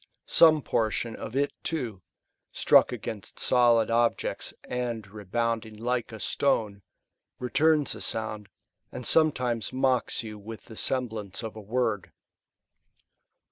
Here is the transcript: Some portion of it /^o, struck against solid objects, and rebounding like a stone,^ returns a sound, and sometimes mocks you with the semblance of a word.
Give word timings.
Some 0.25 0.63
portion 0.63 1.15
of 1.15 1.35
it 1.35 1.53
/^o, 1.63 2.01
struck 2.51 2.91
against 2.91 3.37
solid 3.37 3.91
objects, 3.91 4.51
and 4.63 5.05
rebounding 5.05 5.75
like 5.75 6.11
a 6.11 6.19
stone,^ 6.19 6.81
returns 7.37 7.93
a 7.93 8.01
sound, 8.01 8.49
and 8.91 9.05
sometimes 9.05 9.71
mocks 9.71 10.23
you 10.23 10.39
with 10.39 10.65
the 10.65 10.75
semblance 10.75 11.43
of 11.43 11.55
a 11.55 11.61
word. 11.61 12.11